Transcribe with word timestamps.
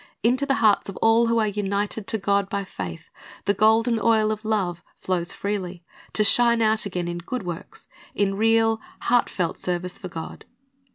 Into 0.23 0.47
the 0.47 0.55
hearts 0.55 0.89
of 0.89 0.97
all 0.97 1.27
who 1.27 1.37
are 1.37 1.45
united 1.47 2.07
to 2.07 2.17
God 2.17 2.49
by 2.49 2.63
faith 2.63 3.11
the 3.45 3.53
golden 3.53 3.99
oil 4.01 4.31
of 4.31 4.43
love 4.43 4.81
flows 4.95 5.31
freely, 5.31 5.83
to 6.13 6.23
shine 6.23 6.59
out 6.63 6.87
again 6.87 7.07
in 7.07 7.19
good 7.19 7.43
works, 7.43 7.85
in 8.15 8.33
real, 8.33 8.81
heartfelt 9.01 9.59
service 9.59 9.99
for 9.99 10.07
God. 10.07 10.45